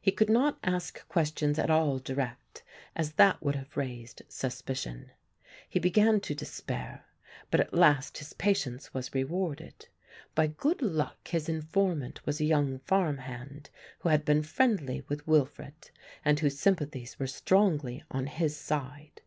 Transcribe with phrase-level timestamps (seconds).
[0.00, 2.62] He could not ask questions at all direct,
[2.94, 5.10] as that would have raised suspicion.
[5.68, 7.04] He began to despair,
[7.50, 9.88] but at last his patience was rewarded.
[10.34, 13.68] By good luck his informant was a young farm hand
[13.98, 15.90] who had been friendly with Wilfred
[16.24, 19.20] and whose sympathies were strongly on his side.